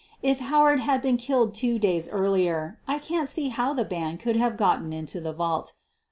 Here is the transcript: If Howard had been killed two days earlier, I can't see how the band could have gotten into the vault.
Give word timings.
If 0.23 0.39
Howard 0.39 0.79
had 0.79 1.03
been 1.03 1.17
killed 1.17 1.53
two 1.53 1.77
days 1.77 2.09
earlier, 2.09 2.79
I 2.87 2.97
can't 2.97 3.29
see 3.29 3.49
how 3.49 3.75
the 3.75 3.85
band 3.85 4.19
could 4.19 4.35
have 4.35 4.57
gotten 4.57 4.91
into 4.93 5.21
the 5.21 5.31
vault. 5.31 5.73